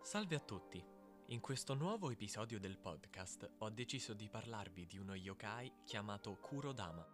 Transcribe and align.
Salve 0.00 0.36
a 0.36 0.40
tutti! 0.40 0.82
In 1.26 1.40
questo 1.40 1.74
nuovo 1.74 2.10
episodio 2.10 2.58
del 2.58 2.78
podcast 2.78 3.50
ho 3.58 3.68
deciso 3.68 4.14
di 4.14 4.30
parlarvi 4.30 4.86
di 4.86 4.96
uno 4.96 5.14
yokai 5.14 5.70
chiamato 5.84 6.34
Kurodama. 6.38 7.06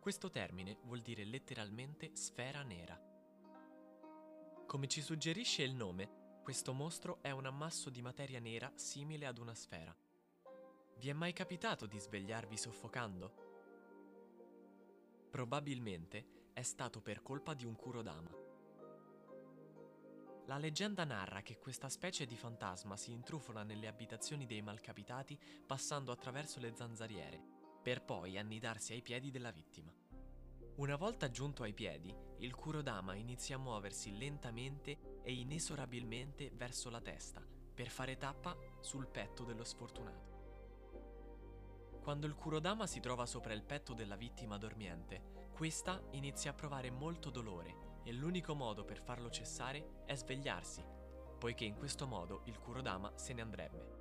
Questo 0.00 0.30
termine 0.30 0.78
vuol 0.84 1.00
dire 1.00 1.24
letteralmente 1.24 2.14
sfera 2.14 2.62
nera. 2.62 2.98
Come 4.66 4.86
ci 4.86 5.02
suggerisce 5.02 5.62
il 5.62 5.74
nome, 5.74 6.40
questo 6.42 6.72
mostro 6.72 7.18
è 7.20 7.30
un 7.30 7.44
ammasso 7.44 7.90
di 7.90 8.00
materia 8.00 8.40
nera 8.40 8.72
simile 8.76 9.26
ad 9.26 9.36
una 9.36 9.54
sfera. 9.54 9.94
Vi 10.96 11.08
è 11.08 11.12
mai 11.12 11.34
capitato 11.34 11.84
di 11.84 11.98
svegliarvi 11.98 12.56
soffocando? 12.56 13.34
Probabilmente 15.28 16.48
è 16.54 16.62
stato 16.62 17.02
per 17.02 17.20
colpa 17.20 17.52
di 17.52 17.66
un 17.66 17.76
Kurodama. 17.76 18.51
La 20.46 20.58
leggenda 20.58 21.04
narra 21.04 21.40
che 21.40 21.56
questa 21.56 21.88
specie 21.88 22.26
di 22.26 22.36
fantasma 22.36 22.96
si 22.96 23.12
intrufola 23.12 23.62
nelle 23.62 23.86
abitazioni 23.86 24.44
dei 24.44 24.60
malcapitati 24.60 25.38
passando 25.64 26.10
attraverso 26.10 26.58
le 26.58 26.74
zanzariere, 26.74 27.40
per 27.80 28.02
poi 28.02 28.36
annidarsi 28.36 28.92
ai 28.92 29.02
piedi 29.02 29.30
della 29.30 29.52
vittima. 29.52 29.94
Una 30.76 30.96
volta 30.96 31.30
giunto 31.30 31.62
ai 31.62 31.72
piedi, 31.72 32.12
il 32.38 32.56
Kurodama 32.56 33.14
inizia 33.14 33.54
a 33.54 33.60
muoversi 33.60 34.16
lentamente 34.16 35.20
e 35.22 35.32
inesorabilmente 35.32 36.50
verso 36.52 36.90
la 36.90 37.00
testa, 37.00 37.40
per 37.72 37.88
fare 37.88 38.16
tappa 38.16 38.56
sul 38.80 39.06
petto 39.06 39.44
dello 39.44 39.64
sfortunato. 39.64 40.40
Quando 42.02 42.26
il 42.26 42.34
Kurodama 42.34 42.88
si 42.88 42.98
trova 42.98 43.26
sopra 43.26 43.52
il 43.52 43.62
petto 43.62 43.94
della 43.94 44.16
vittima 44.16 44.58
dormiente, 44.58 45.50
questa 45.52 46.02
inizia 46.10 46.50
a 46.50 46.54
provare 46.54 46.90
molto 46.90 47.30
dolore 47.30 47.90
e 48.04 48.12
l'unico 48.12 48.54
modo 48.54 48.84
per 48.84 49.00
farlo 49.00 49.30
cessare 49.30 50.02
è 50.04 50.14
svegliarsi, 50.14 50.84
poiché 51.38 51.64
in 51.64 51.76
questo 51.76 52.06
modo 52.06 52.42
il 52.44 52.58
Kurodama 52.58 53.12
se 53.16 53.32
ne 53.32 53.40
andrebbe. 53.40 54.00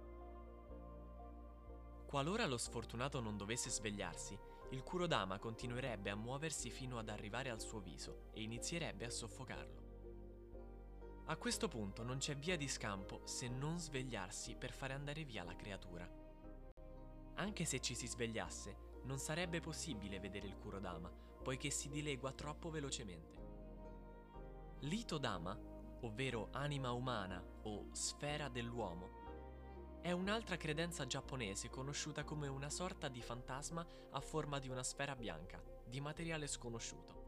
Qualora 2.05 2.45
lo 2.45 2.57
sfortunato 2.57 3.19
non 3.19 3.37
dovesse 3.37 3.69
svegliarsi, 3.69 4.37
il 4.71 4.83
Kurodama 4.83 5.39
continuerebbe 5.39 6.09
a 6.09 6.15
muoversi 6.15 6.69
fino 6.69 6.97
ad 6.97 7.09
arrivare 7.09 7.49
al 7.49 7.61
suo 7.61 7.79
viso 7.79 8.29
e 8.33 8.41
inizierebbe 8.41 9.05
a 9.05 9.09
soffocarlo. 9.09 9.89
A 11.25 11.37
questo 11.37 11.67
punto 11.67 12.03
non 12.03 12.17
c'è 12.17 12.35
via 12.35 12.57
di 12.57 12.67
scampo 12.67 13.21
se 13.25 13.47
non 13.47 13.79
svegliarsi 13.79 14.55
per 14.55 14.71
fare 14.73 14.93
andare 14.93 15.23
via 15.23 15.43
la 15.43 15.55
creatura. 15.55 16.09
Anche 17.35 17.65
se 17.65 17.79
ci 17.79 17.95
si 17.95 18.07
svegliasse, 18.07 18.99
non 19.03 19.17
sarebbe 19.17 19.61
possibile 19.61 20.19
vedere 20.19 20.47
il 20.47 20.57
Kurodama, 20.57 21.09
poiché 21.09 21.69
si 21.69 21.89
dilegua 21.89 22.33
troppo 22.33 22.69
velocemente. 22.69 23.50
L'Itodama, 24.83 25.55
ovvero 26.01 26.47
anima 26.53 26.91
umana 26.91 27.43
o 27.63 27.89
sfera 27.91 28.49
dell'uomo, 28.49 29.99
è 30.01 30.11
un'altra 30.11 30.57
credenza 30.57 31.05
giapponese 31.05 31.69
conosciuta 31.69 32.23
come 32.23 32.47
una 32.47 32.71
sorta 32.71 33.07
di 33.07 33.21
fantasma 33.21 33.85
a 34.09 34.19
forma 34.19 34.57
di 34.57 34.69
una 34.69 34.81
sfera 34.81 35.15
bianca, 35.15 35.61
di 35.85 36.01
materiale 36.01 36.47
sconosciuto. 36.47 37.19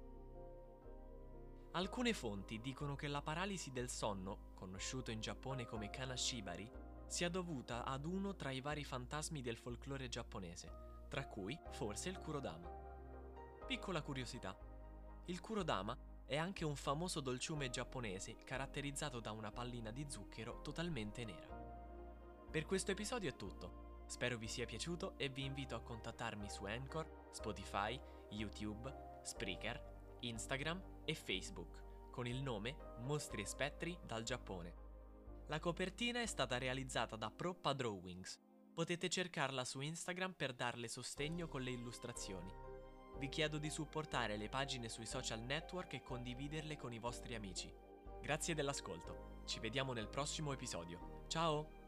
Alcune 1.73 2.13
fonti 2.13 2.59
dicono 2.59 2.95
che 2.95 3.07
la 3.07 3.21
paralisi 3.21 3.71
del 3.71 3.89
sonno, 3.89 4.53
conosciuto 4.55 5.11
in 5.11 5.21
Giappone 5.21 5.67
come 5.67 5.91
Kanashibari, 5.91 6.67
sia 7.05 7.29
dovuta 7.29 7.85
ad 7.85 8.05
uno 8.05 8.35
tra 8.35 8.49
i 8.49 8.61
vari 8.61 8.83
fantasmi 8.83 9.43
del 9.43 9.57
folklore 9.57 10.07
giapponese, 10.07 11.05
tra 11.07 11.27
cui 11.27 11.55
forse 11.69 12.09
il 12.09 12.17
Kurodama. 12.17 12.67
Piccola 13.67 14.01
curiosità. 14.01 14.57
Il 15.25 15.39
Kurodama 15.39 15.95
è 16.25 16.37
anche 16.37 16.65
un 16.65 16.75
famoso 16.75 17.19
dolciume 17.19 17.69
giapponese 17.69 18.37
caratterizzato 18.43 19.19
da 19.19 19.31
una 19.31 19.51
pallina 19.51 19.91
di 19.91 20.05
zucchero 20.07 20.61
totalmente 20.61 21.25
nera. 21.25 21.47
Per 22.49 22.65
questo 22.65 22.91
episodio 22.91 23.29
è 23.29 23.35
tutto. 23.35 24.03
Spero 24.05 24.37
vi 24.37 24.47
sia 24.47 24.65
piaciuto 24.65 25.13
e 25.17 25.29
vi 25.29 25.43
invito 25.43 25.75
a 25.75 25.81
contattarmi 25.81 26.49
su 26.49 26.65
Anchor, 26.65 27.27
Spotify, 27.31 27.99
YouTube, 28.29 29.21
Spreaker, 29.23 30.17
Instagram 30.19 31.01
e 31.05 31.15
Facebook 31.15 31.83
con 32.13 32.27
il 32.27 32.43
nome 32.43 32.75
Mostri 32.99 33.41
e 33.41 33.45
Spettri 33.45 33.97
dal 34.05 34.21
Giappone. 34.21 34.75
La 35.47 35.59
copertina 35.59 36.21
è 36.21 36.27
stata 36.27 36.59
realizzata 36.59 37.15
da 37.15 37.31
Proppa 37.31 37.73
Drawings. 37.73 38.39
Potete 38.71 39.09
cercarla 39.09 39.65
su 39.65 39.81
Instagram 39.81 40.33
per 40.33 40.53
darle 40.53 40.87
sostegno 40.87 41.47
con 41.47 41.63
le 41.63 41.71
illustrazioni. 41.71 42.62
Vi 43.17 43.29
chiedo 43.29 43.57
di 43.57 43.69
supportare 43.69 44.37
le 44.37 44.49
pagine 44.49 44.89
sui 44.89 45.05
social 45.05 45.41
network 45.41 45.93
e 45.93 46.01
condividerle 46.01 46.77
con 46.77 46.93
i 46.93 46.99
vostri 46.99 47.35
amici. 47.35 47.71
Grazie 48.21 48.55
dell'ascolto. 48.55 49.41
Ci 49.45 49.59
vediamo 49.59 49.93
nel 49.93 50.07
prossimo 50.07 50.53
episodio. 50.53 51.23
Ciao! 51.27 51.82